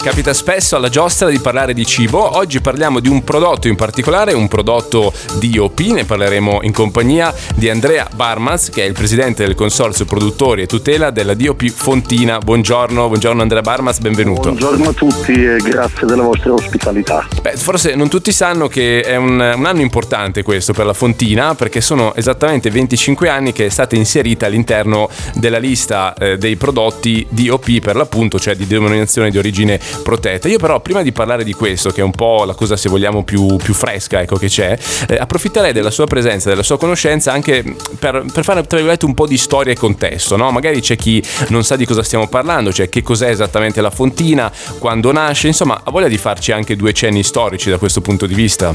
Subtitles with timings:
[0.00, 4.32] Capita spesso alla giostra di parlare di cibo, oggi parliamo di un prodotto in particolare,
[4.32, 9.44] un prodotto di OP, ne parleremo in compagnia di Andrea Barmaz che è il presidente
[9.44, 12.38] del consorzio produttori e tutela della DOP Fontina.
[12.38, 14.42] Buongiorno, buongiorno Andrea Barmaz, benvenuto.
[14.42, 17.26] Buongiorno a tutti e grazie della vostra ospitalità.
[17.42, 21.56] Beh, forse non tutti sanno che è un, un anno importante questo per la Fontina
[21.56, 27.26] perché sono esattamente 25 anni che è stata inserita all'interno della lista eh, dei prodotti
[27.28, 30.48] DOP per l'appunto, cioè di denominazione di origine protetta.
[30.48, 33.24] Io però prima di parlare di questo, che è un po' la cosa se vogliamo
[33.24, 34.76] più, più fresca ecco, che c'è,
[35.08, 37.64] eh, approfitterei della sua presenza, della sua conoscenza anche
[37.98, 40.36] per, per fare tra virgolette un po' di storia e contesto.
[40.36, 40.50] No?
[40.50, 44.50] Magari c'è chi non sa di cosa stiamo parlando, cioè che cos'è esattamente la fontina,
[44.78, 48.34] quando nasce, insomma ha voglia di farci anche due cenni storici da questo punto di
[48.34, 48.74] vista.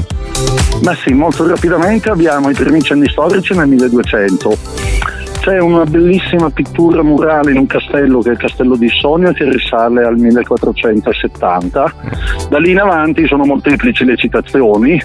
[0.82, 5.13] Ma sì, molto rapidamente abbiamo i primi cenni storici nel 1200
[5.44, 9.44] c'è una bellissima pittura murale in un castello che è il castello di Sonio che
[9.44, 11.94] risale al 1470.
[12.48, 14.98] Da lì in avanti sono molteplici le citazioni.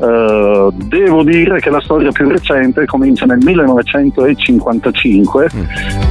[0.00, 5.62] Uh, devo dire che la storia più recente comincia nel 1955 mm.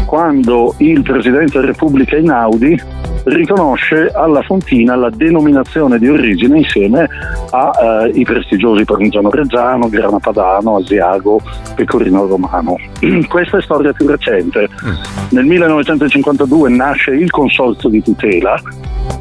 [0.05, 2.79] quando il Presidente della Repubblica Einaudi
[3.25, 7.09] riconosce alla fontina la denominazione di origine insieme
[7.51, 11.41] ai eh, prestigiosi Parmigiano Reggiano, Grana Padano, Asiago,
[11.75, 12.77] Pecorino Romano.
[13.27, 14.69] Questa è storia più recente.
[15.29, 18.61] Nel 1952 nasce il Consorzio di tutela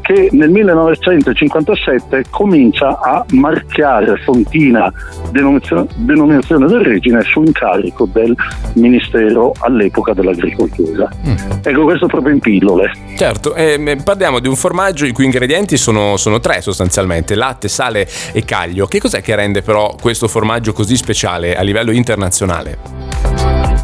[0.01, 4.91] che nel 1957 comincia a marchiare Fontina
[5.31, 8.35] denominazione, denominazione d'origine su incarico del
[8.73, 11.09] Ministero all'epoca dell'Agricoltura.
[11.27, 11.35] Mm.
[11.63, 12.91] Ecco questo proprio in pillole.
[13.15, 18.07] Certo, eh, parliamo di un formaggio i cui ingredienti sono, sono tre sostanzialmente, latte, sale
[18.33, 18.85] e caglio.
[18.85, 23.32] Che cos'è che rende però questo formaggio così speciale a livello internazionale?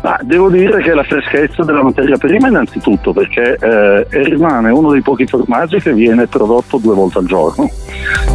[0.02, 5.02] Ma devo dire che la freschezza della materia prima innanzitutto perché eh, rimane uno dei
[5.02, 7.70] pochi formaggi che viene prodotto due volte al giorno.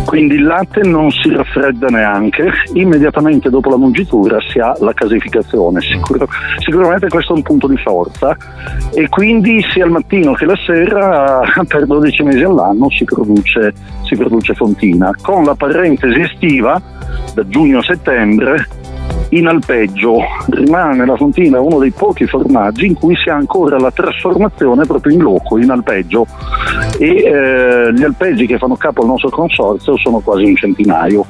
[0.04, 5.80] Quindi il latte non si raffredda neanche, immediatamente dopo la mungitura si ha la casificazione.
[5.80, 6.26] Sicur-
[6.58, 8.36] sicuramente questo è un punto di forza
[8.92, 13.72] e quindi sia al mattino che la sera per 12 mesi all'anno si produce,
[14.04, 15.12] si produce fontina.
[15.20, 16.80] Con la parentesi estiva,
[17.34, 18.66] da giugno a settembre,
[19.30, 20.18] in alpeggio
[20.50, 25.14] rimane la fontina uno dei pochi formaggi in cui si ha ancora la trasformazione proprio
[25.14, 26.26] in loco, in alpeggio
[26.98, 31.26] e eh, gli alpeggi che fanno capo al nostro consorzio sono quasi un centinaio.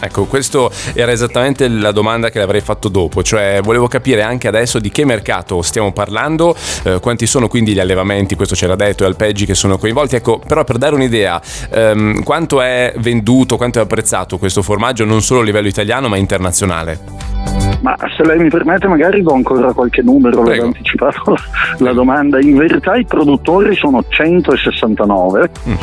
[0.00, 4.78] Ecco, questa era esattamente la domanda che avrei fatto dopo, cioè volevo capire anche adesso
[4.78, 6.54] di che mercato stiamo parlando,
[6.84, 10.38] eh, quanti sono quindi gli allevamenti, questo c'era detto, e alpeggi che sono coinvolti, ecco,
[10.38, 15.40] però per dare un'idea, ehm, quanto è venduto, quanto è apprezzato questo formaggio non solo
[15.40, 17.55] a livello italiano ma internazionale?
[17.80, 21.36] Ma se lei mi permette magari do ancora qualche numero, avevo anticipato la,
[21.78, 22.40] la, domanda.
[22.40, 25.74] In verità i produttori sono 169, mm.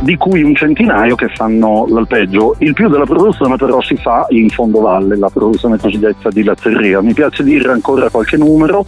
[0.00, 2.54] di cui un centinaio che fanno l'alpeggio.
[2.58, 7.00] Il più della produzione però si fa in fondovalle, la produzione cosiddetta di latteria.
[7.00, 8.86] Mi piace dire ancora qualche numero,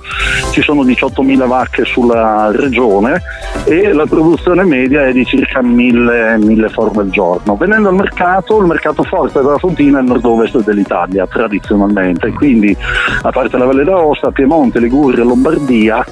[0.52, 3.20] ci sono 18.000 vacche sulla regione
[3.64, 7.56] e la produzione media è di circa 1000, 1000 forme al giorno.
[7.56, 12.76] Venendo al mercato, il mercato forte della fontina è il nord-ovest dell'Italia tradizionalmente, quindi quindi
[13.22, 16.04] a parte la Valle d'Aosta, Piemonte, Liguria, Lombardia,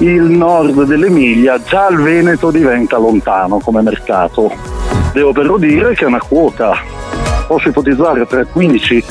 [0.00, 4.52] il nord dell'Emilia, già il Veneto diventa lontano come mercato.
[5.12, 6.98] Devo però dire che è una quota
[7.46, 9.04] posso ipotizzare tra 15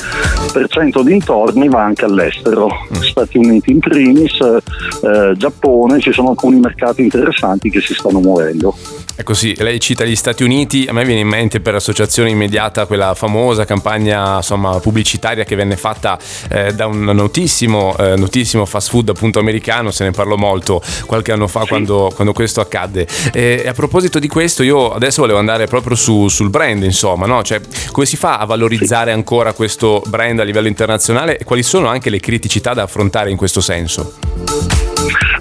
[0.52, 3.00] 90% di intorni va anche all'estero, mm.
[3.00, 8.74] Stati Uniti in primis, eh, Giappone, ci sono alcuni mercati interessanti che si stanno muovendo.
[9.16, 12.86] Ecco sì, lei cita gli Stati Uniti, a me viene in mente per associazione immediata
[12.86, 16.18] quella famosa campagna insomma, pubblicitaria che venne fatta
[16.48, 21.32] eh, da un notissimo, eh, notissimo, fast food appunto americano, se ne parlò molto qualche
[21.32, 21.68] anno fa sì.
[21.68, 23.06] quando, quando, questo accadde.
[23.32, 27.42] E a proposito di questo io adesso volevo andare proprio su, sul brand insomma, no?
[27.42, 27.60] cioè,
[27.92, 32.10] come si fa a valorizzare ancora questo brand a livello internazionale e quali sono anche
[32.10, 34.14] le criticità da affrontare in questo senso?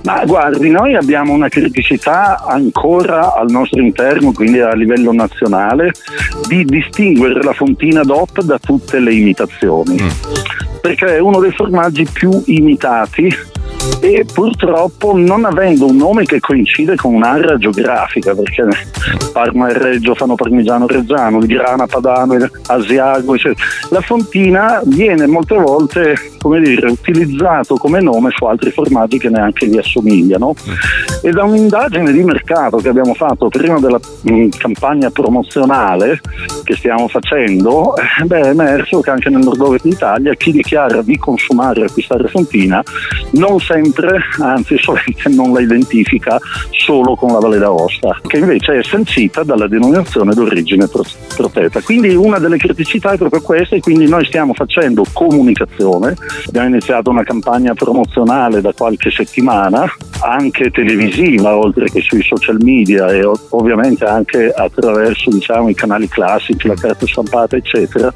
[0.03, 5.91] Ma guardi, noi abbiamo una criticità ancora al nostro interno, quindi a livello nazionale,
[6.47, 10.01] di distinguere la fontina DOP da tutte le imitazioni.
[10.01, 10.09] Mm.
[10.81, 13.27] Perché è uno dei formaggi più imitati
[14.01, 18.67] e purtroppo non avendo un nome che coincide con un'area geografica, perché
[19.33, 22.37] Parma e Reggio fanno parmigiano reggiano, Grana Padano,
[22.67, 23.65] Asiago, eccetera.
[23.89, 29.67] La fontina viene molte volte come dire, utilizzato come nome su altri formaggi che neanche
[29.67, 30.55] gli assomigliano
[31.21, 36.19] e da un'indagine di mercato che abbiamo fatto prima della mh, mm, campagna promozionale
[36.63, 41.17] che stiamo facendo, eh, beh, è emerso che anche nel nord-ovest d'Italia chi dichiara di
[41.17, 42.83] consumare e acquistare fontina
[43.31, 46.39] non sempre, anzi solamente non la identifica
[46.69, 50.87] solo con la Valle d'Aosta, che invece è sancita dalla denominazione d'origine
[51.35, 51.81] protetta.
[51.81, 56.15] Quindi una delle criticità è proprio questa e quindi noi stiamo facendo comunicazione,
[56.47, 59.85] abbiamo iniziato una campagna promozionale da qualche settimana,
[60.21, 66.67] anche televisiva oltre che sui social media e ovviamente anche attraverso diciamo, i canali classici,
[66.67, 68.11] la carta stampata eccetera,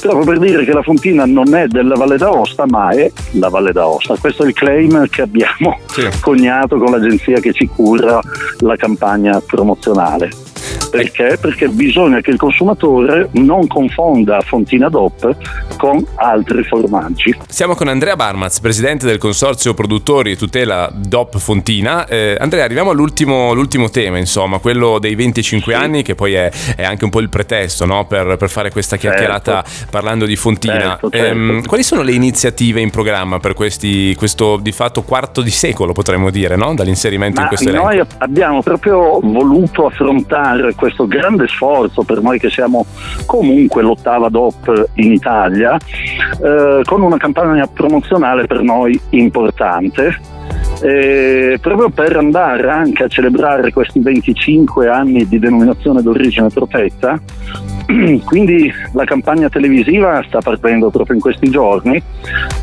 [0.00, 3.72] proprio per dire che la fontina non è della Valle d'Aosta ma è la Valle
[3.72, 4.16] d'Aosta.
[4.16, 6.08] Questo è il claim che abbiamo sì.
[6.20, 8.20] coniato con l'agenzia che ci cura
[8.58, 10.30] la campagna promozionale.
[10.94, 11.38] Perché?
[11.40, 15.36] Perché bisogna che il consumatore non confonda Fontina DOP
[15.76, 17.36] con altri formaggi.
[17.48, 22.06] Siamo con Andrea Barmaz, presidente del consorzio produttori e tutela DOP Fontina.
[22.06, 25.78] Eh, Andrea, arriviamo all'ultimo tema, insomma, quello dei 25 sì.
[25.78, 28.06] anni, che poi è, è, anche un po' il pretesto no?
[28.06, 29.86] per, per, fare questa chiacchierata certo.
[29.90, 30.78] parlando di Fontina.
[30.78, 31.26] Certo, certo.
[31.26, 35.92] Ehm, quali sono le iniziative in programma per questi, questo di fatto quarto di secolo,
[35.92, 36.72] potremmo dire, no?
[36.72, 37.86] dall'inserimento Ma in questo elenco?
[37.86, 42.84] Noi abbiamo proprio voluto affrontare questo grande sforzo per noi che siamo
[43.24, 50.20] comunque l'ottava DOP in Italia, eh, con una campagna promozionale per noi importante.
[50.82, 57.18] Eh, proprio per andare anche a celebrare questi 25 anni di denominazione d'origine protetta.
[58.24, 62.02] Quindi la campagna televisiva sta partendo proprio in questi giorni.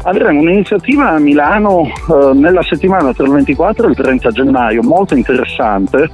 [0.04, 5.16] Avremo un'iniziativa a Milano eh, nella settimana tra il 24 e il 30 gennaio, molto
[5.16, 6.10] interessante,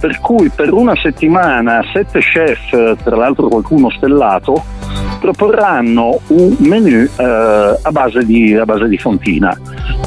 [0.00, 4.64] per cui per una settimana sette chef, tra l'altro qualcuno stellato,
[5.20, 9.56] proporranno un menu eh, a, base di, a, base di, fontina.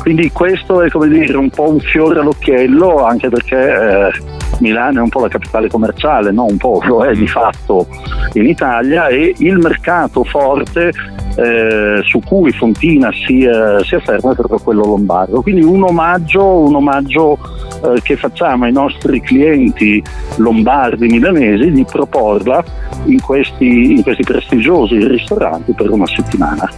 [0.01, 5.01] Quindi questo è come dire un po' un fiore all'occhiello, anche perché eh, Milano è
[5.01, 6.45] un po' la capitale commerciale, no?
[6.45, 7.87] un po' lo è di fatto
[8.33, 10.91] in Italia e il mercato forte
[11.35, 15.41] eh, su cui Fontina si, eh, si, afferma proprio quello lombardo.
[15.41, 17.37] Quindi un omaggio, un omaggio
[17.83, 20.01] eh, che facciamo ai nostri clienti
[20.37, 22.63] lombardi milanesi di proporla
[23.05, 26.69] in questi, in questi prestigiosi ristoranti per una settimana.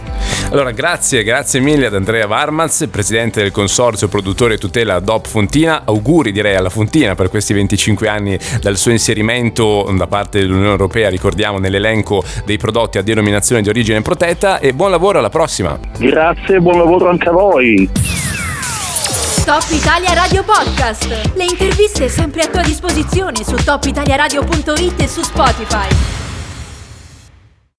[0.50, 5.82] Allora, grazie, grazie mille ad Andrea Varmaz, presidente del consorzio produttore e tutela DOP Fontina.
[5.84, 11.10] Auguri direi alla Fontina per questi 25 anni dal suo inserimento da parte dell'Unione Europea,
[11.10, 15.78] ricordiamo, nell'elenco dei prodotti a denominazione di origine protetta e buon lavoro alla prossima.
[15.98, 17.90] Grazie, buon lavoro anche a voi.
[19.44, 21.34] Top Italia Radio Podcast.
[21.34, 26.17] Le interviste sempre a tua disposizione su topitaliaradio.it e su Spotify.